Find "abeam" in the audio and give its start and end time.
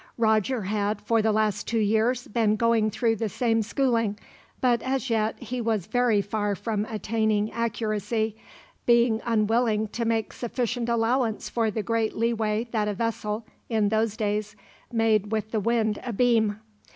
16.03-16.59